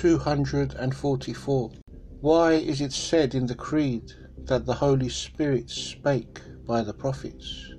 244. 0.00 1.70
Why 2.22 2.52
is 2.52 2.80
it 2.80 2.90
said 2.90 3.34
in 3.34 3.44
the 3.44 3.54
Creed 3.54 4.14
that 4.46 4.64
the 4.64 4.72
Holy 4.72 5.10
Spirit 5.10 5.68
spake 5.68 6.40
by 6.66 6.80
the 6.80 6.94
prophets? 6.94 7.74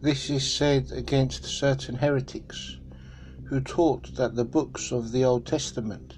This 0.00 0.30
is 0.30 0.50
said 0.50 0.90
against 0.90 1.44
certain 1.44 1.96
heretics 1.96 2.78
who 3.44 3.60
taught 3.60 4.14
that 4.14 4.36
the 4.36 4.44
books 4.46 4.90
of 4.90 5.12
the 5.12 5.22
Old 5.22 5.44
Testament 5.44 6.14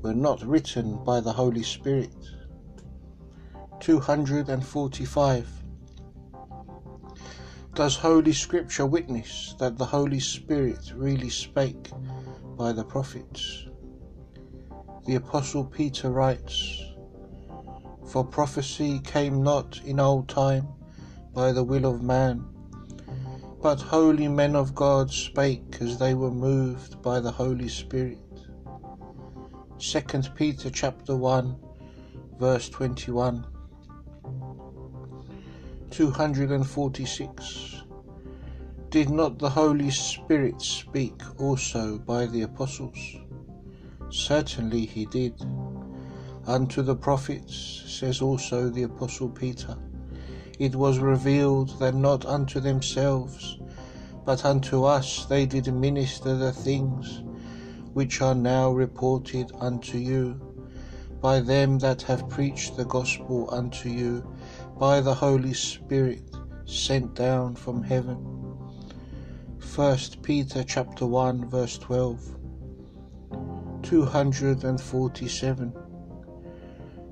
were 0.00 0.14
not 0.14 0.44
written 0.44 1.02
by 1.02 1.18
the 1.18 1.32
Holy 1.32 1.64
Spirit. 1.64 2.14
245. 3.80 5.48
Does 7.74 7.96
Holy 7.96 8.32
Scripture 8.32 8.86
witness 8.86 9.56
that 9.58 9.76
the 9.76 9.86
Holy 9.86 10.20
Spirit 10.20 10.92
really 10.94 11.30
spake 11.30 11.90
by 12.56 12.70
the 12.70 12.84
prophets? 12.84 13.66
The 15.04 15.16
Apostle 15.16 15.64
Peter 15.64 16.12
writes, 16.12 16.80
For 18.06 18.24
prophecy 18.24 19.00
came 19.00 19.42
not 19.42 19.80
in 19.84 19.98
old 19.98 20.28
time 20.28 20.68
by 21.34 21.50
the 21.50 21.64
will 21.64 21.86
of 21.86 22.02
man, 22.02 22.46
but 23.60 23.80
holy 23.80 24.28
men 24.28 24.54
of 24.54 24.76
God 24.76 25.10
spake 25.10 25.78
as 25.80 25.98
they 25.98 26.14
were 26.14 26.30
moved 26.30 27.02
by 27.02 27.18
the 27.18 27.32
Holy 27.32 27.66
Spirit. 27.66 28.20
2 29.80 30.00
Peter 30.36 30.70
chapter 30.70 31.16
1 31.16 31.56
verse 32.38 32.68
21 32.68 33.44
246 35.90 37.82
Did 38.90 39.10
not 39.10 39.40
the 39.40 39.50
Holy 39.50 39.90
Spirit 39.90 40.62
speak 40.62 41.20
also 41.40 41.98
by 41.98 42.26
the 42.26 42.42
apostles? 42.42 43.16
Certainly 44.12 44.84
he 44.84 45.06
did. 45.06 45.34
Unto 46.46 46.82
the 46.82 46.94
prophets, 46.94 47.82
says 47.86 48.20
also 48.20 48.68
the 48.68 48.82
apostle 48.82 49.30
Peter, 49.30 49.74
it 50.58 50.76
was 50.76 50.98
revealed 50.98 51.78
that 51.78 51.94
not 51.94 52.26
unto 52.26 52.60
themselves, 52.60 53.58
but 54.26 54.44
unto 54.44 54.84
us 54.84 55.24
they 55.24 55.46
did 55.46 55.72
minister 55.72 56.36
the 56.36 56.52
things 56.52 57.22
which 57.94 58.20
are 58.20 58.34
now 58.34 58.70
reported 58.70 59.50
unto 59.58 59.96
you 59.96 60.38
by 61.22 61.40
them 61.40 61.78
that 61.78 62.02
have 62.02 62.28
preached 62.28 62.76
the 62.76 62.84
gospel 62.84 63.48
unto 63.50 63.88
you 63.88 64.22
by 64.78 65.00
the 65.00 65.14
Holy 65.14 65.54
Spirit 65.54 66.22
sent 66.66 67.14
down 67.14 67.54
from 67.54 67.82
heaven. 67.82 68.18
1 69.74 69.98
Peter 70.22 70.62
chapter 70.62 71.06
1 71.06 71.48
verse 71.48 71.78
12 71.78 72.41
247 73.92 75.68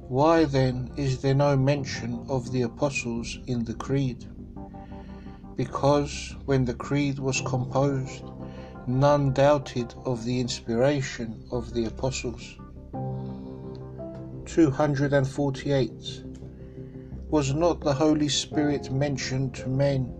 why 0.09 0.47
then 0.47 0.91
is 0.97 1.20
there 1.20 1.34
no 1.34 1.55
mention 1.55 2.25
of 2.27 2.50
the 2.53 2.62
apostles 2.62 3.39
in 3.47 3.64
the 3.64 3.75
Creed? 3.75 4.25
Because 5.56 6.34
when 6.47 6.64
the 6.64 6.73
Creed 6.73 7.19
was 7.19 7.42
composed, 7.42 8.25
none 8.86 9.34
doubted 9.34 9.95
of 10.06 10.25
the 10.25 10.41
inspiration 10.41 11.45
of 11.53 11.75
the 11.75 11.84
apostles. 11.84 12.56
248. 14.47 16.25
Was 17.28 17.53
not 17.53 17.83
the 17.83 17.92
Holy 17.92 18.31
Spirit 18.31 18.91
mentioned 18.91 19.55
to 19.56 19.69
men 19.69 20.14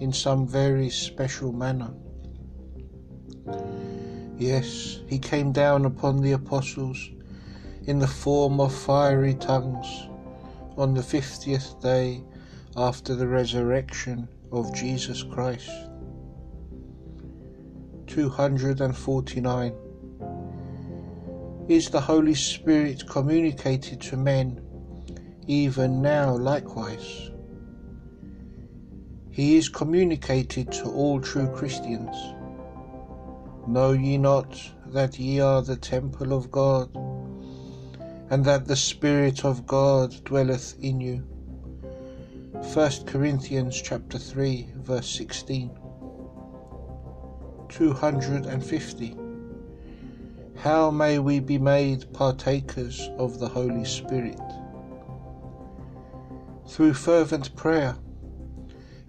in 0.00 0.14
some 0.14 0.48
very 0.48 0.88
special 0.88 1.52
manner? 1.52 1.92
Yes, 4.38 5.00
he 5.06 5.18
came 5.18 5.50
down 5.50 5.86
upon 5.86 6.20
the 6.20 6.32
apostles 6.32 7.10
in 7.84 7.98
the 7.98 8.06
form 8.06 8.60
of 8.60 8.74
fiery 8.74 9.34
tongues 9.34 10.08
on 10.76 10.92
the 10.92 11.02
fiftieth 11.02 11.80
day 11.80 12.22
after 12.76 13.14
the 13.14 13.26
resurrection 13.26 14.28
of 14.52 14.74
Jesus 14.74 15.22
Christ. 15.22 15.70
249. 18.06 19.74
Is 21.68 21.88
the 21.90 22.00
Holy 22.00 22.34
Spirit 22.34 23.08
communicated 23.08 24.00
to 24.02 24.16
men 24.16 24.60
even 25.46 26.02
now 26.02 26.36
likewise? 26.36 27.30
He 29.30 29.56
is 29.56 29.68
communicated 29.68 30.70
to 30.72 30.84
all 30.90 31.20
true 31.20 31.48
Christians. 31.48 32.16
Know 33.66 33.92
ye 33.92 34.18
not 34.18 34.58
that 34.86 35.18
ye 35.18 35.40
are 35.40 35.62
the 35.62 35.76
temple 35.76 36.32
of 36.32 36.50
God? 36.50 36.90
and 38.30 38.44
that 38.44 38.66
the 38.66 38.76
Spirit 38.76 39.44
of 39.44 39.66
God 39.66 40.24
dwelleth 40.24 40.76
in 40.82 41.00
you. 41.00 41.18
1 42.52 43.04
Corinthians 43.06 43.80
chapter 43.80 44.18
3 44.18 44.68
verse 44.76 45.08
16 45.08 45.70
250 47.68 49.16
How 50.56 50.90
may 50.90 51.18
we 51.18 51.38
be 51.38 51.58
made 51.58 52.12
partakers 52.12 53.08
of 53.18 53.38
the 53.38 53.48
Holy 53.48 53.84
Spirit? 53.84 54.40
Through 56.68 56.94
fervent 56.94 57.54
prayer 57.54 57.96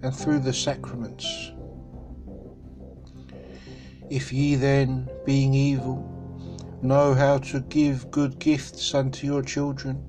and 0.03 0.15
through 0.15 0.39
the 0.39 0.53
sacraments. 0.53 1.51
If 4.09 4.31
ye 4.31 4.55
then, 4.55 5.09
being 5.25 5.53
evil, 5.53 6.01
know 6.81 7.13
how 7.13 7.39
to 7.39 7.59
give 7.59 8.09
good 8.09 8.39
gifts 8.39 8.93
unto 8.95 9.27
your 9.27 9.43
children, 9.43 10.05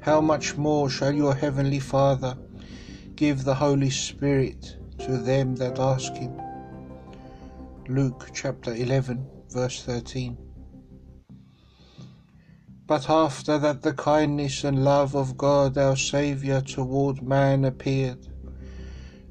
how 0.00 0.20
much 0.20 0.56
more 0.56 0.90
shall 0.90 1.12
your 1.12 1.32
heavenly 1.34 1.78
Father 1.78 2.36
give 3.14 3.44
the 3.44 3.54
Holy 3.54 3.90
Spirit 3.90 4.76
to 4.98 5.16
them 5.16 5.54
that 5.56 5.78
ask 5.78 6.12
him? 6.14 6.32
Luke 7.86 8.30
chapter 8.34 8.74
11, 8.74 9.28
verse 9.50 9.80
13. 9.84 10.36
But 12.88 13.08
after 13.08 13.58
that 13.58 13.82
the 13.82 13.92
kindness 13.92 14.64
and 14.64 14.84
love 14.84 15.14
of 15.14 15.36
God 15.36 15.78
our 15.78 15.96
Saviour 15.96 16.60
toward 16.60 17.22
man 17.22 17.64
appeared, 17.64 18.26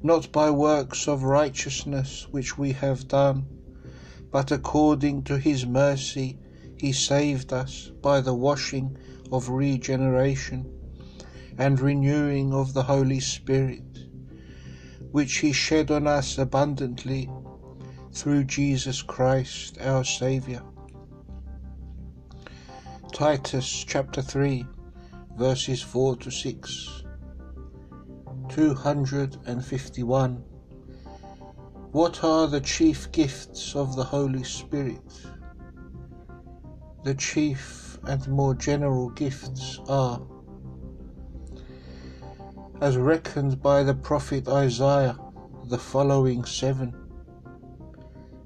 not 0.02 0.30
by 0.32 0.50
works 0.50 1.06
of 1.06 1.22
righteousness 1.22 2.26
which 2.30 2.58
we 2.58 2.72
have 2.72 3.06
done, 3.06 3.46
but 4.30 4.50
according 4.50 5.22
to 5.22 5.38
his 5.38 5.64
mercy 5.64 6.38
he 6.76 6.92
saved 6.92 7.52
us 7.52 7.92
by 8.00 8.20
the 8.20 8.34
washing 8.34 8.96
of 9.30 9.48
regeneration 9.48 10.68
and 11.58 11.80
renewing 11.80 12.52
of 12.52 12.74
the 12.74 12.82
Holy 12.82 13.20
Spirit, 13.20 14.06
which 15.12 15.36
he 15.36 15.52
shed 15.52 15.90
on 15.90 16.06
us 16.06 16.38
abundantly 16.38 17.30
through 18.12 18.44
Jesus 18.44 19.02
Christ 19.02 19.78
our 19.80 20.04
Saviour. 20.04 20.62
Titus 23.12 23.84
chapter 23.86 24.22
3 24.22 24.66
verses 25.36 25.82
4 25.82 26.16
to 26.16 26.30
6 26.30 27.01
251 28.54 30.44
what 31.92 32.24
are 32.24 32.46
the 32.46 32.60
chief 32.60 33.12
gifts 33.12 33.76
of 33.76 33.96
the 33.96 34.04
Holy 34.04 34.44
Spirit? 34.44 35.02
The 37.04 37.14
chief 37.14 37.98
and 38.04 38.26
more 38.28 38.54
general 38.54 39.10
gifts 39.10 39.78
are, 39.88 40.22
as 42.80 42.96
reckoned 42.96 43.60
by 43.60 43.82
the 43.82 43.92
prophet 43.92 44.48
Isaiah, 44.48 45.18
the 45.68 45.76
following 45.76 46.46
seven 46.46 46.94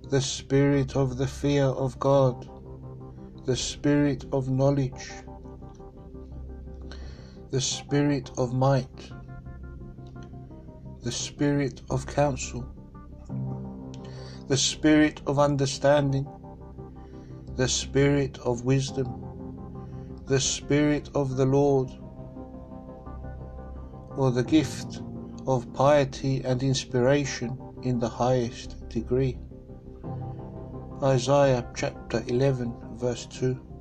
the 0.08 0.20
spirit 0.20 0.96
of 0.96 1.18
the 1.18 1.26
fear 1.28 1.66
of 1.66 1.98
God, 2.00 2.48
the 3.44 3.56
spirit 3.56 4.24
of 4.32 4.48
knowledge, 4.48 5.12
the 7.52 7.60
spirit 7.60 8.32
of 8.38 8.52
might, 8.52 9.12
the 11.06 11.12
spirit 11.12 11.82
of 11.88 12.04
counsel 12.04 12.66
the 14.48 14.56
spirit 14.56 15.20
of 15.28 15.38
understanding, 15.38 16.26
the 17.54 17.68
spirit 17.68 18.38
of 18.40 18.64
wisdom, 18.64 19.08
the 20.26 20.40
spirit 20.40 21.08
of 21.14 21.36
the 21.36 21.46
Lord, 21.46 21.90
or 24.16 24.32
the 24.32 24.42
gift 24.42 25.00
of 25.46 25.72
piety 25.74 26.42
and 26.44 26.60
inspiration 26.62 27.56
in 27.84 28.00
the 28.00 28.08
highest 28.08 28.88
degree. 28.88 29.38
Isaiah 31.02 31.68
chapter 31.76 32.24
11, 32.26 32.74
verse 32.96 33.26
2. 33.26 33.75